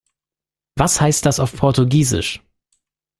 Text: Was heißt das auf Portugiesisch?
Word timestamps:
Was 0.77 0.99
heißt 0.99 1.27
das 1.27 1.39
auf 1.39 1.55
Portugiesisch? 1.55 2.41